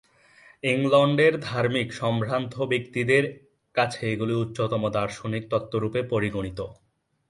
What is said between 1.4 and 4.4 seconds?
ধার্মিক সম্ভ্রান্ত ব্যক্তিদের কাছে এগুলি